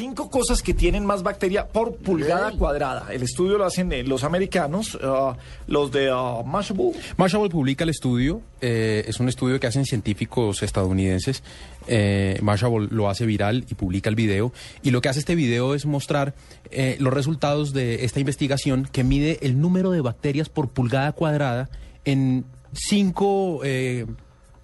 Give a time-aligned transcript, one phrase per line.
[0.00, 3.12] Cinco cosas que tienen más bacteria por pulgada cuadrada.
[3.12, 5.34] El estudio lo hacen eh, los americanos, uh,
[5.66, 6.92] los de uh, Mashable.
[7.18, 11.42] Mashable publica el estudio, eh, es un estudio que hacen científicos estadounidenses.
[11.86, 14.54] Eh, Mashable lo hace viral y publica el video.
[14.82, 16.32] Y lo que hace este video es mostrar
[16.70, 21.68] eh, los resultados de esta investigación que mide el número de bacterias por pulgada cuadrada
[22.06, 23.60] en cinco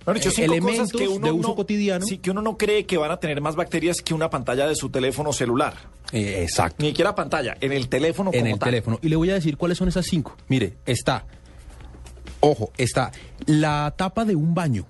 [0.07, 2.07] elementos cosas que uno de uso no- cotidiano.
[2.07, 4.75] Sí, que uno no cree que van a tener más bacterias que una pantalla de
[4.77, 5.75] su teléfono celular.
[6.13, 6.77] Eh, exacto.
[6.83, 8.67] Ni siquiera pantalla, en el teléfono en como el tal.
[8.71, 8.99] teléfono.
[9.03, 10.37] Y le voy a decir cuáles son esas cinco.
[10.49, 11.27] Mire, está,
[12.41, 13.11] ojo, está
[13.47, 14.87] la tapa de un baño,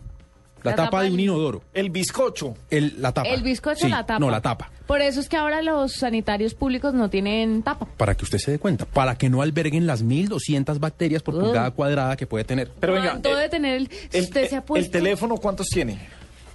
[0.67, 2.55] la, La tapa, tapa de un inodoro, El bizcocho.
[2.71, 3.29] el, la tapa.
[3.31, 4.19] El bizcocho Sí, la tapa.
[4.21, 4.71] No, la tapa.
[4.87, 7.87] Por eso es que ahora los sanitarios públicos no tienen tapa.
[7.97, 11.71] Para que usted se dé cuenta, para que no alberguen las 1200 bacterias por pulgada
[11.73, 12.71] cuadrada que puede tener.
[12.79, 14.91] Pero venga, ¿Cuánto eh, debe tener el, El, usted se ha el puesto?
[14.93, 15.99] teléfono, ¿cuántos tiene?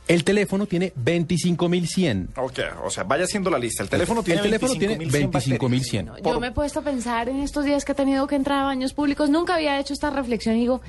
[0.08, 2.30] El teléfono tiene 25100.
[2.36, 3.84] Ok, o sea, vaya haciendo la lista.
[3.84, 6.06] El teléfono tiene el teléfono tiene 25.100 25100.
[6.06, 8.36] No, por- Yo me he puesto a pensar en estos días que he tenido que
[8.36, 9.30] entrar a baños públicos.
[9.30, 10.82] Nunca había hecho esta reflexión y digo,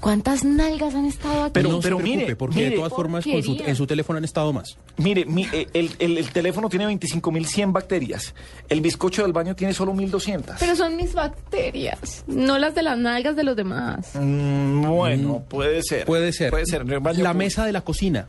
[0.00, 1.52] ¿cuántas nalgas han estado aquí?
[1.54, 2.70] Pero- no se preocupe, mire, porque mire.
[2.70, 3.68] de todas formas con su- Porquería.
[3.70, 4.76] en su teléfono han estado más.
[4.98, 8.34] Mire, mi- eh, el, el- el teléfono tiene 25.100 bacterias.
[8.68, 10.56] El bizcocho del baño tiene solo 1.200.
[10.60, 14.10] Pero son mis bacterias, no las de las nalgas de los demás.
[14.14, 16.04] Mm, bueno, puede ser.
[16.06, 16.50] Puede ser.
[16.50, 16.82] Puede ser.
[16.82, 18.26] El la mesa de la cocina,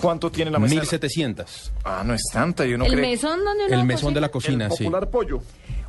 [0.00, 0.74] ¿Cuánto tiene la mesa?
[0.74, 1.72] 1700.
[1.84, 3.06] Ah, no es tanta, yo no el creo.
[3.08, 4.78] mesón donde El mesón de la El cocina, sí.
[4.84, 5.40] popular pollo.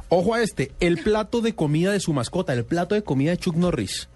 [0.10, 3.38] Ojo a este, el plato de comida de su mascota, el plato de comida de
[3.38, 4.08] Chuck Norris.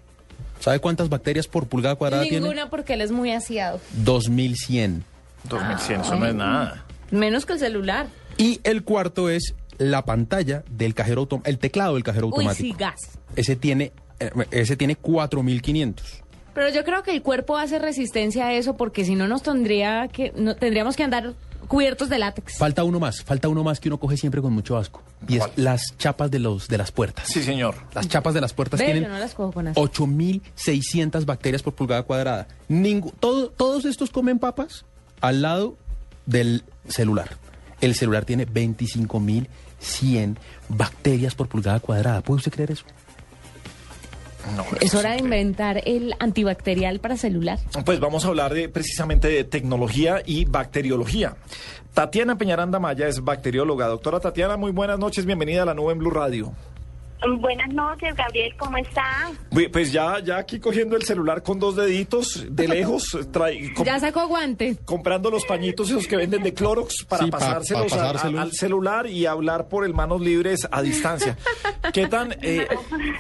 [0.59, 2.41] ¿Sabe cuántas bacterias por pulgada cuadrada tiene?
[2.41, 3.79] Ninguna porque él es muy aseado.
[4.03, 5.03] 2100.
[5.45, 6.85] 2100, eso no es nada.
[7.11, 8.07] Menos que el celular.
[8.37, 12.67] Y el cuarto es la pantalla del cajero automático, el teclado del cajero Uy, automático.
[12.67, 12.99] sí, gas.
[13.35, 16.23] Ese tiene eh, ese tiene 4500.
[16.53, 20.09] Pero yo creo que el cuerpo hace resistencia a eso porque si no nos tendría
[20.09, 21.33] que no, tendríamos que andar
[21.69, 22.57] cubiertos de látex.
[22.57, 25.01] Falta uno más, falta uno más que uno coge siempre con mucho asco.
[25.27, 25.51] Y es ¿Cuál?
[25.55, 27.27] las chapas de los de las puertas.
[27.29, 27.75] Sí, señor.
[27.93, 29.79] Las chapas de las puertas Ve, tienen no las cojo con asco.
[29.81, 32.47] 8600 bacterias por pulgada cuadrada.
[32.69, 34.83] Ningú- todo- todos estos comen papas
[35.21, 35.77] al lado
[36.25, 37.37] del celular.
[37.81, 40.37] El celular tiene 25100
[40.67, 42.21] bacterias por pulgada cuadrada.
[42.21, 42.83] ¿Puede usted creer eso?
[44.55, 47.59] No, Es hora de inventar el antibacterial para celular.
[47.85, 51.35] Pues vamos a hablar de, precisamente de tecnología y bacteriología.
[51.93, 53.87] Tatiana Peñaranda Maya es bacterióloga.
[53.87, 55.25] Doctora Tatiana, muy buenas noches.
[55.25, 56.53] Bienvenida a la nube en Blue Radio.
[57.39, 59.31] Buenas noches, Gabriel, ¿cómo está?
[59.73, 63.03] Pues ya, ya aquí cogiendo el celular con dos deditos de lejos,
[63.33, 64.77] trae- Ya sacó guante.
[64.85, 68.53] comprando los pañitos esos que venden de Clorox para Sí, pa- pasárselos pa a- al
[68.53, 71.37] celular y hablar por el manos libres a distancia.
[71.93, 72.67] ¿Qué tan, eh,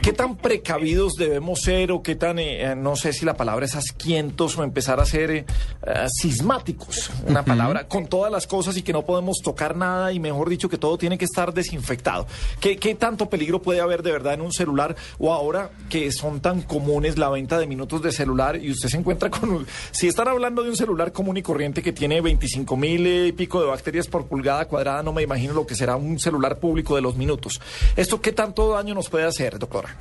[0.01, 3.65] ¿Qué tan precavidos debemos ser o qué tan, eh, eh, no sé si la palabra
[3.65, 5.45] es asquientos o empezar a ser eh,
[5.85, 7.11] eh, sismáticos?
[7.27, 10.69] Una palabra con todas las cosas y que no podemos tocar nada y mejor dicho
[10.69, 12.27] que todo tiene que estar desinfectado.
[12.61, 16.39] ¿Qué, qué tanto peligro puede haber de verdad en un celular o ahora que son
[16.39, 19.67] tan comunes la venta de minutos de celular y usted se encuentra con un...
[19.91, 23.61] Si están hablando de un celular común y corriente que tiene 25 mil y pico
[23.61, 27.01] de bacterias por pulgada cuadrada, no me imagino lo que será un celular público de
[27.01, 27.59] los minutos.
[27.95, 29.95] ¿Esto qué tanto daño nos puede hacer, doctora?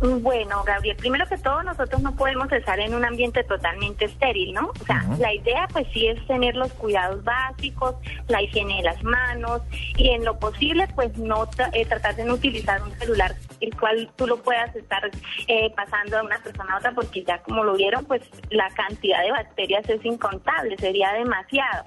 [0.00, 4.70] Bueno, Gabriel, primero que todo, nosotros no podemos estar en un ambiente totalmente estéril, ¿no?
[4.80, 7.94] O sea, la idea, pues sí, es tener los cuidados básicos,
[8.28, 9.62] la higiene de las manos
[9.96, 13.74] y en lo posible, pues no tra- eh, tratar de no utilizar un celular el
[13.74, 15.10] cual tú lo puedas estar
[15.48, 18.20] eh, pasando de una persona a otra, porque ya como lo vieron, pues
[18.50, 21.84] la cantidad de bacterias es incontable, sería demasiado.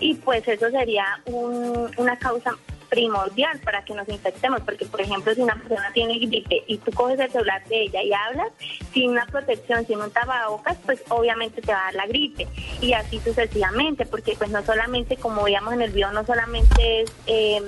[0.00, 2.50] Y pues eso sería un- una causa
[2.92, 6.92] primordial para que nos infectemos, porque por ejemplo si una persona tiene gripe y tú
[6.92, 8.48] coges el celular de ella y hablas
[8.92, 12.46] sin una protección, sin un tapabocas, pues obviamente te va a dar la gripe.
[12.82, 17.12] Y así sucesivamente, porque pues no solamente como veíamos en el video, no solamente es
[17.26, 17.62] eh,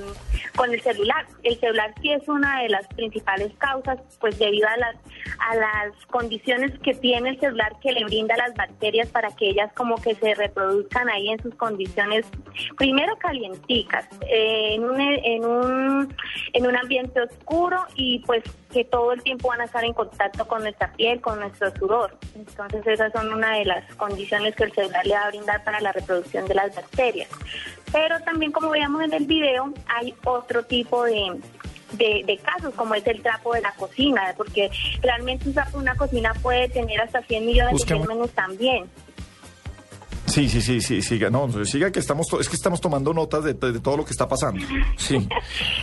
[0.57, 4.77] con el celular, el celular sí es una de las principales causas, pues debido a
[4.77, 4.97] las
[5.39, 9.73] a las condiciones que tiene el celular que le brinda las bacterias para que ellas
[9.75, 12.27] como que se reproduzcan ahí en sus condiciones
[12.77, 16.17] primero calienticas eh, en un en un
[16.53, 18.43] en un ambiente oscuro y pues
[18.75, 22.19] que todo el tiempo van a estar en contacto con nuestra piel con nuestro sudor
[22.35, 25.81] entonces esas son una de las condiciones que el celular le va a brindar para
[25.81, 27.31] la reproducción de las bacterias
[27.93, 31.41] pero también como veíamos en el video hay otro tipo de
[31.93, 35.83] de, de casos, como es el trapo de la cocina, porque realmente un trapo de
[35.85, 38.03] una cocina puede tener hasta 100 millones Busquemos.
[38.03, 38.91] de gérmenes también.
[40.35, 43.55] Sí, sí, sí, sí, siga, no, siga que estamos, es que estamos tomando notas de,
[43.55, 44.67] todo lo que está pasando.
[44.97, 45.15] Sí.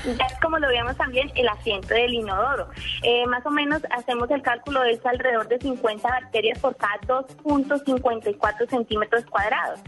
[0.06, 2.68] Es como lo veíamos también el asiento del inodoro.
[3.02, 7.00] Eh, más o menos hacemos el cálculo de es alrededor de 50 bacterias por cada
[7.00, 9.80] 2.54 centímetros cuadrados.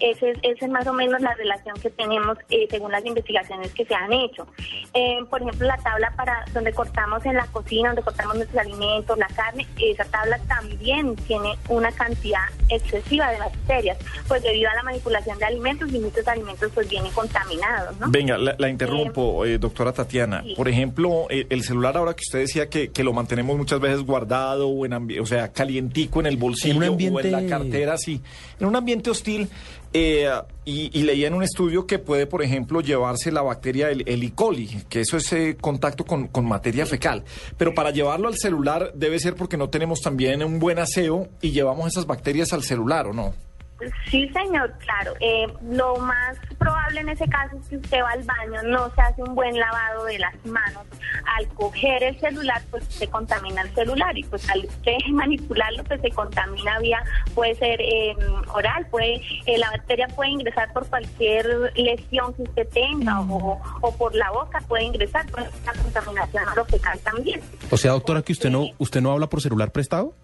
[0.00, 3.72] Esa es, esa es más o menos la relación que tenemos eh, según las investigaciones
[3.72, 4.46] que se han hecho.
[4.94, 9.18] Eh, por ejemplo, la tabla para donde cortamos en la cocina, donde cortamos nuestros alimentos,
[9.18, 13.98] la carne, esa tabla también tiene una cantidad excesiva de bacterias,
[14.28, 18.10] pues debido a la manipulación de alimentos y muchos alimentos pues vienen contaminados, ¿no?
[18.10, 20.42] Venga, la, la interrumpo, eh, doctora Tatiana.
[20.42, 20.54] sí.
[20.56, 24.02] Por ejemplo, eh, el celular ahora que usted decía que, que lo mantenemos muchas veces
[24.02, 27.46] guardado o en o sea, calientico en el bolsillo En un o en ambiente- la
[27.46, 28.20] cartera, sí,
[28.58, 29.48] en un ambiente hostil.
[29.92, 30.28] Eh,
[30.64, 34.22] y, y leía en un estudio que puede, por ejemplo, llevarse la bacteria el, el
[34.22, 34.32] E.
[34.32, 37.24] coli, que eso es eh, contacto con, con materia fecal.
[37.56, 41.52] Pero para llevarlo al celular debe ser porque no tenemos también un buen aseo y
[41.52, 43.34] llevamos esas bacterias al celular, ¿o no?
[44.10, 45.14] Sí, señor, claro.
[45.20, 49.00] Eh, lo más probable en ese caso es que usted va al baño, no se
[49.02, 50.84] hace un buen lavado de las manos.
[51.36, 56.00] Al coger el celular, pues se contamina el celular y pues al usted manipularlo, pues
[56.00, 57.02] se contamina vía,
[57.34, 58.16] puede ser eh,
[58.52, 63.60] oral, puede eh, la bacteria puede ingresar por cualquier lesión que usted tenga o,
[63.98, 67.40] por la boca puede ingresar, por la contaminación fecal también.
[67.70, 70.14] O sea, doctora, que usted no, usted no habla por celular prestado.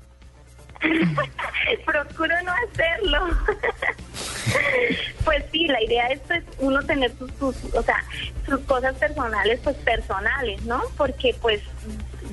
[1.86, 3.28] Procuro no hacerlo.
[5.24, 8.02] pues sí, la idea es pues, uno tener sus, sus, o sea,
[8.46, 10.82] sus cosas personales, pues personales, ¿no?
[10.96, 11.60] Porque pues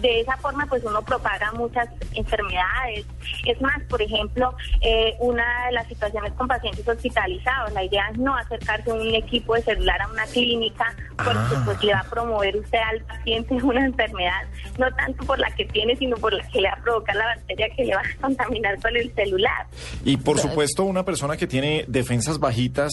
[0.01, 3.06] de esa forma pues uno propaga muchas enfermedades.
[3.46, 8.18] Es más, por ejemplo, eh, una de las situaciones con pacientes hospitalizados, la idea es
[8.18, 11.62] no acercarse un equipo de celular a una clínica porque Ah.
[11.66, 14.42] pues le va a promover usted al paciente una enfermedad,
[14.78, 17.25] no tanto por la que tiene, sino por la que le va a provocar la
[17.25, 19.68] bacteria que le va a contaminar con el celular.
[20.06, 22.92] Y por supuesto, una persona que tiene defensas bajitas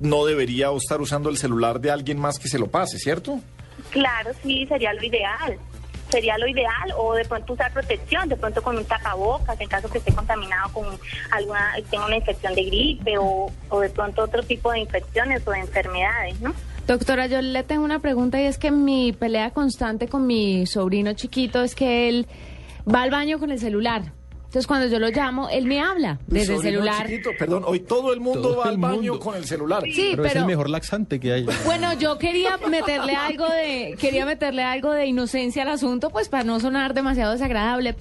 [0.00, 3.40] no debería estar usando el celular de alguien más que se lo pase, ¿cierto?
[3.90, 5.58] Claro, sí, sería lo ideal.
[6.10, 9.90] Sería lo ideal, o de pronto usar protección, de pronto con un tapabocas, en caso
[9.90, 10.86] que esté contaminado con
[11.30, 13.50] alguna, tenga una infección de gripe o,
[13.80, 16.54] de pronto otro tipo de infecciones o de enfermedades, ¿no?
[16.86, 21.12] Doctora, yo le tengo una pregunta y es que mi pelea constante con mi sobrino
[21.12, 22.26] chiquito es que él
[22.92, 24.12] va al baño con el celular.
[24.48, 27.06] Entonces cuando yo lo llamo, él me habla desde el celular.
[27.06, 29.20] chiquito, perdón, hoy todo el mundo Todo va al baño mundo.
[29.20, 29.82] con el celular.
[29.84, 31.46] Sí, pero, es el mejor laxante que hay.
[31.66, 36.44] bueno, yo quería meterle algo de quería meterle algo de inocencia al asunto, pues para
[36.44, 37.94] no sonar demasiado desagradable.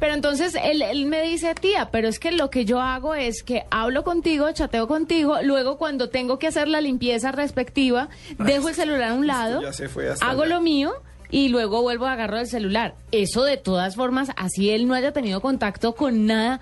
[0.00, 3.44] Pero entonces él, él me dice, tía, pero es que lo que yo hago es
[3.44, 8.08] que hablo contigo, chateo contigo, luego cuando tengo que hacer la limpieza respectiva,
[8.40, 10.56] dejo el celular a un lado, ya se fue hasta hago allá.
[10.56, 10.94] lo mío
[11.32, 12.94] y luego vuelvo a agarrar el celular.
[13.10, 16.60] Eso de todas formas, así él no haya tenido contacto con nada,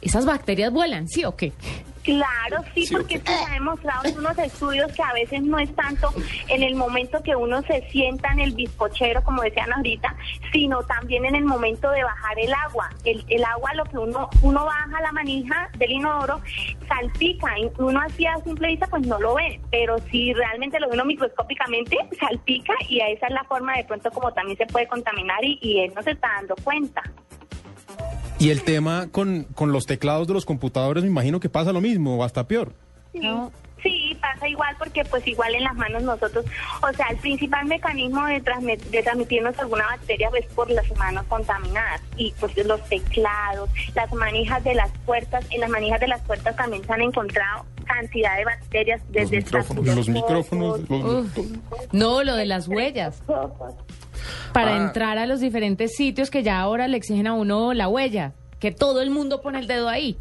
[0.00, 1.52] esas bacterias vuelan, ¿sí o qué?
[2.08, 3.28] Claro, sí, Sí, porque ok.
[3.28, 6.08] esto se ha demostrado en unos estudios que a veces no es tanto
[6.48, 10.16] en el momento que uno se sienta en el bizcochero, como decían ahorita,
[10.50, 12.88] sino también en el momento de bajar el agua.
[13.04, 16.40] El, el agua, lo que uno uno baja la manija del inodoro,
[16.88, 17.58] salpica.
[17.58, 20.94] Y uno así a simple vista, pues no lo ve, pero si realmente lo ve
[20.94, 25.44] uno microscópicamente, salpica y esa es la forma de pronto como también se puede contaminar
[25.44, 27.02] y, y él no se está dando cuenta.
[28.38, 31.80] Y el tema con, con los teclados de los computadores, me imagino que pasa lo
[31.80, 32.72] mismo, o hasta peor.
[33.12, 33.50] Sí, No.
[33.82, 36.44] sí, pasa igual porque pues igual en las manos nosotros,
[36.82, 41.24] o sea, el principal mecanismo de, transmit- de transmitirnos alguna bacteria es por las manos
[41.26, 46.20] contaminadas y pues los teclados, las manijas de las puertas, en las manijas de las
[46.22, 49.84] puertas también se han encontrado cantidad de bacterias desde micrófonos.
[49.86, 51.04] Los micrófonos, los-
[51.36, 51.38] Uf.
[51.92, 53.20] No, lo de las huellas.
[54.52, 54.86] Para Ah.
[54.86, 58.32] entrar a los diferentes sitios que ya ahora le exigen a uno la huella.
[58.60, 60.16] Que todo el mundo pone el dedo ahí.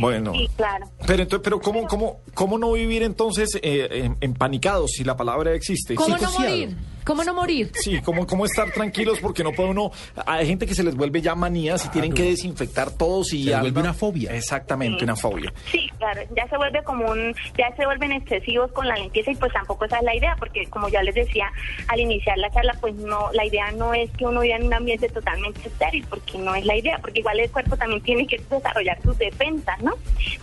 [0.00, 0.32] Bueno.
[0.32, 0.86] Sí, claro.
[1.06, 5.52] Pero entonces, pero cómo, cómo, cómo no vivir entonces eh, em- empanicados si la palabra
[5.54, 5.94] existe?
[5.94, 6.76] ¿Cómo no morir?
[7.04, 7.70] ¿Cómo no morir?
[7.74, 9.90] Sí, ¿cómo, cómo estar tranquilos porque no puede uno...
[10.26, 13.44] Hay gente que se les vuelve ya manías y tienen que desinfectar todos y...
[13.44, 14.34] Se les vuelve una fobia.
[14.34, 15.52] Exactamente, una fobia.
[15.70, 19.34] Sí, claro, ya se vuelve como un, ya se vuelven excesivos con la limpieza y
[19.34, 21.50] pues tampoco esa es la idea, porque como ya les decía
[21.88, 24.74] al iniciar la charla, pues no, la idea no es que uno viva en un
[24.74, 28.40] ambiente totalmente estéril, porque no es la idea, porque igual el cuerpo también tiene que
[28.48, 29.92] desarrollar sus defensas, ¿no?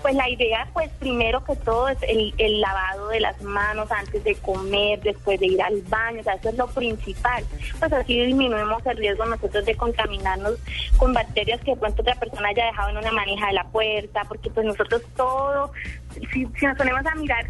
[0.02, 4.24] Pues la idea, pues primero que todo es el, el lavado de las manos antes
[4.24, 7.44] de comer, después de ir al baño, o sea, eso es lo principal.
[7.80, 10.54] Pues así disminuimos el riesgo nosotros de contaminarnos
[10.98, 14.22] con bacterias que de pronto otra persona haya dejado en una manija de la puerta,
[14.28, 15.72] porque pues nosotros todo,
[16.32, 17.48] si, si nos ponemos a mirar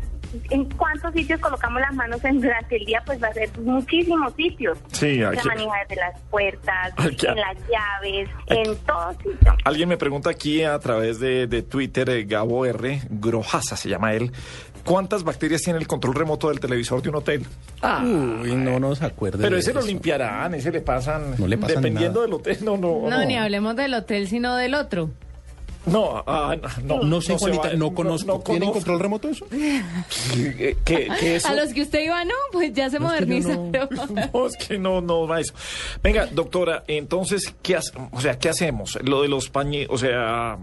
[0.50, 4.34] en cuántos sitios colocamos las manos en, durante el día, pues va a ser muchísimos
[4.36, 4.78] sitios.
[4.94, 9.58] Sí, Se aquí- maneja desde las puertas, Aquí- en las llaves, en todo sitio.
[9.66, 14.14] Alguien me pregunta aquí a través de, de Twitter, eh, Gabo R, Grojasa se llama
[14.14, 14.32] él,
[14.86, 17.46] ¿cuántas bacterias tiene el control remoto del televisor de un hotel?
[18.04, 19.40] Uy, no nos acuerda.
[19.42, 22.26] Pero de ese lo limpiarán, ese le pasan, No le pasan dependiendo nada.
[22.26, 23.10] del hotel, no, no.
[23.10, 25.10] No, ni hablemos del hotel, sino del otro.
[25.84, 28.28] No, ah, no, No sé, se Juanita, va- no conozco.
[28.28, 28.74] no ¿Tienen conozco.
[28.74, 29.48] control remoto eso?
[29.50, 31.48] ¿Qué, qué- qué eso?
[31.48, 33.72] A los que usted iba, no, pues ya se No, es que yo modernizaron.
[34.34, 35.56] No, es que no, no va eso.
[36.04, 39.00] Venga, doctora, entonces, ¿qué, hace- o sea, ¿qué hacemos?
[39.04, 40.56] Lo de los pañitos, o sea,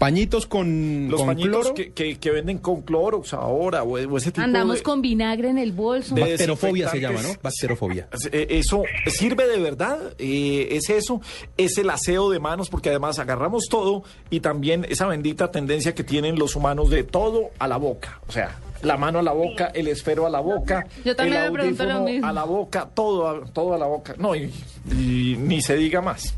[0.00, 1.74] Pañitos con, los con pañitos cloro.
[1.74, 4.82] que, que, que venden con Clorox ahora, o, o ese tipo Andamos de...
[4.82, 6.14] con vinagre en el bolso.
[6.16, 7.28] De- Bacterofobia se llama, ¿no?
[7.42, 8.08] Bacterofobia.
[8.32, 9.98] Eh, ¿Eso sirve de verdad?
[10.18, 11.20] Eh, ¿Es eso?
[11.56, 12.70] ¿Es el aseo de manos?
[12.70, 17.50] Porque además agarramos todo y también esa bendita tendencia que tienen los humanos de todo
[17.58, 18.20] a la boca.
[18.26, 21.52] O sea, la mano a la boca, el esfero a la boca, Yo también el
[21.52, 22.26] me pregunto lo audífono mismo.
[22.26, 24.14] a la boca, todo a, todo a la boca.
[24.16, 24.50] No, y,
[24.90, 26.34] y ni se diga más.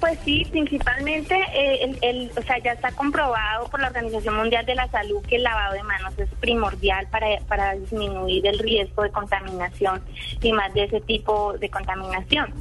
[0.00, 4.66] Pues sí, principalmente, eh, el, el- o sea, ya está comprobado por la Organización Mundial
[4.66, 9.02] de la Salud que el lavado de manos es primordial para, para disminuir el riesgo
[9.02, 10.02] de contaminación
[10.42, 12.52] y más de ese tipo de contaminación.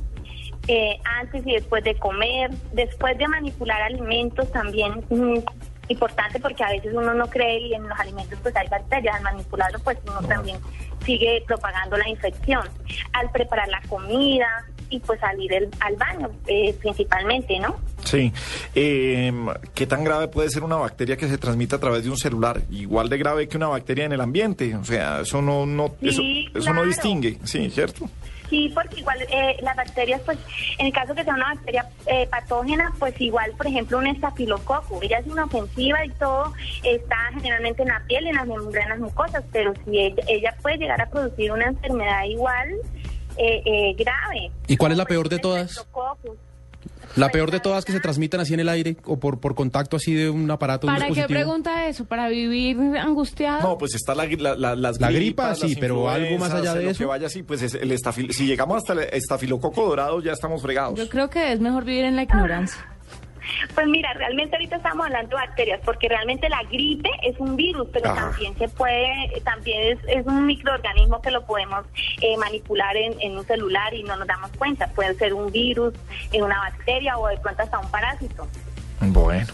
[0.68, 5.44] Eh, antes y después de comer, después de manipular alimentos también es muy
[5.90, 9.24] importante porque a veces uno no cree y en los alimentos pues hay bacterias, al
[9.24, 10.58] manipularlo pues uno también
[11.06, 12.62] sigue propagando la infección.
[13.12, 14.48] Al preparar la comida
[14.96, 17.76] y pues salir el- al baño eh, principalmente, ¿no?
[18.04, 18.32] Sí.
[18.76, 19.32] Eh,
[19.74, 22.62] ¿Qué tan grave puede ser una bacteria que se transmite a través de un celular?
[22.70, 24.76] Igual de grave que una bacteria en el ambiente.
[24.76, 26.88] O sea, eso no, no, Sí, eso, eso no claro.
[26.88, 27.38] distingue.
[27.44, 28.10] Sí, ¿cierto?
[28.50, 30.38] Sí, porque igual eh, las bacterias, pues,
[30.78, 35.00] en el caso que sea una bacteria eh, patógena, pues igual, por ejemplo, un estafilococo,
[35.02, 39.74] ella es inofensiva y todo está generalmente en la piel, en las membranas mucosas, pero
[39.86, 42.70] si ella, ella puede llegar a producir una enfermedad igual
[43.38, 44.52] eh, eh, grave.
[44.68, 45.86] ¿Y cuál es la peor de todas?
[47.16, 49.98] La peor de todas que se transmitan así en el aire o por, por contacto
[49.98, 51.40] así de un aparato, un ¿Para qué dispositivo.
[51.40, 52.06] pregunta eso?
[52.06, 53.62] ¿Para vivir angustiado?
[53.62, 56.52] No, pues está la, la- la- las La gripas, gripa, sí, las pero algo más
[56.54, 56.98] allá de lo eso.
[56.98, 60.62] que vaya así, pues es el estafil- si llegamos hasta el estafilococo dorado ya estamos
[60.64, 60.98] fregados.
[60.98, 62.84] Yo creo que es mejor vivir en la ignorancia.
[63.74, 67.88] Pues mira, realmente ahorita estamos hablando de bacterias, porque realmente la gripe es un virus,
[67.92, 68.30] pero Ajá.
[68.30, 71.86] también se puede, también es, es un microorganismo que lo podemos
[72.22, 74.88] eh, manipular en, en un celular y no nos damos cuenta.
[74.88, 75.94] Puede ser un virus,
[76.32, 78.48] eh, una bacteria o de pronto hasta un parásito.
[79.02, 79.48] Bueno.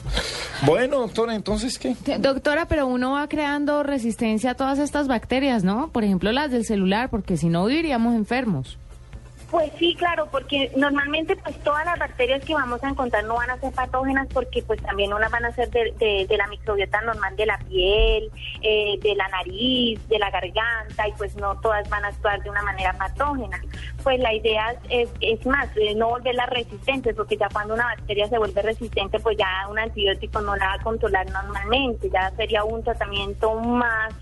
[0.61, 1.95] Bueno, doctora, entonces, ¿qué?
[2.19, 5.89] Doctora, pero uno va creando resistencia a todas estas bacterias, ¿no?
[5.91, 8.77] Por ejemplo, las del celular, porque si no viviríamos enfermos.
[9.51, 13.49] Pues sí, claro, porque normalmente pues todas las bacterias que vamos a encontrar no van
[13.49, 17.45] a ser patógenas porque pues también unas van a ser de, la microbiota normal de
[17.47, 22.09] la piel, eh, de la nariz, de la garganta y pues no todas van a
[22.09, 23.59] actuar de una manera patógena.
[24.03, 28.27] Pues la idea es, es más, eh, no volverlas resistentes porque ya cuando una bacteria
[28.27, 32.63] se vuelve resistente pues ya un antibiótico no la va a controlar normalmente, ya sería
[32.63, 34.13] un tratamiento más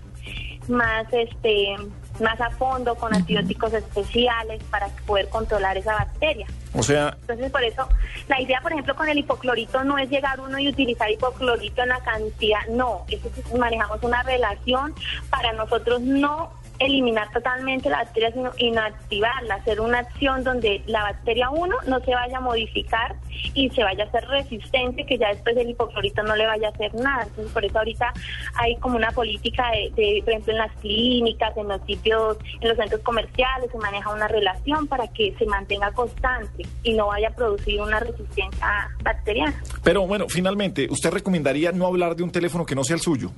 [0.68, 1.76] más este
[2.20, 6.46] más a fondo con antibióticos especiales para poder controlar esa bacteria.
[6.74, 7.88] O sea, Entonces, por eso,
[8.28, 11.88] la idea, por ejemplo, con el hipoclorito no es llegar uno y utilizar hipoclorito en
[11.88, 14.94] la cantidad, no, eso manejamos una relación
[15.30, 21.50] para nosotros no eliminar totalmente la bacteria, sino inactivarla, hacer una acción donde la bacteria
[21.50, 23.16] 1 no se vaya a modificar
[23.54, 26.70] y se vaya a hacer resistente, que ya después el hipoclorito no le vaya a
[26.70, 27.24] hacer nada.
[27.24, 28.12] Entonces, por eso ahorita
[28.54, 32.68] hay como una política de, de, por ejemplo, en las clínicas, en los sitios, en
[32.68, 37.28] los centros comerciales, se maneja una relación para que se mantenga constante y no vaya
[37.28, 39.54] a producir una resistencia bacteriana.
[39.82, 43.30] pero bueno, finalmente, ¿usted recomendaría no hablar de un teléfono que no sea el suyo?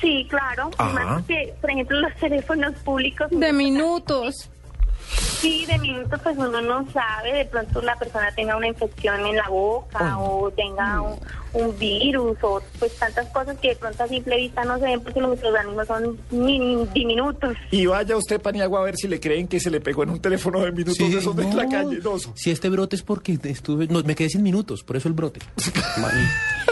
[0.00, 0.70] Sí, claro.
[0.78, 0.92] Ajá.
[0.92, 3.28] Más que, por ejemplo, los teléfonos públicos.
[3.30, 4.50] De minutos.
[5.08, 7.32] Sí, de minutos, pues uno no sabe.
[7.32, 11.18] De pronto la persona tenga una infección en la boca o tenga un,
[11.52, 15.00] un virus o pues tantas cosas que de pronto a simple vista no se ven
[15.00, 17.56] porque los microorganismos son min- diminutos.
[17.70, 20.20] Y vaya usted, Paniagua, a ver si le creen que se le pegó en un
[20.20, 21.98] teléfono de minutos de esos de la calle.
[22.02, 22.16] No.
[22.34, 25.40] Si este brote es porque estuve, no, me quedé sin minutos, por eso el brote.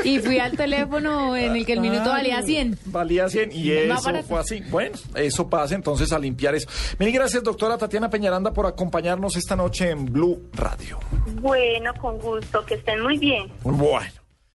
[0.05, 2.79] Y fui al teléfono en el que el minuto valía 100.
[2.87, 4.61] Valía 100 y eso fue así.
[4.71, 6.69] Bueno, eso pasa entonces a limpiar eso.
[6.99, 10.99] Mil gracias, doctora Tatiana Peñaranda, por acompañarnos esta noche en Blue Radio.
[11.41, 13.51] Bueno, con gusto, que estén muy bien.
[13.63, 14.24] Bueno.